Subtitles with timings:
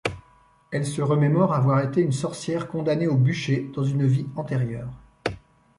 [0.71, 4.89] Elle se remémore avoir été une sorcière condamnée au bûcher dans une vie antérieure.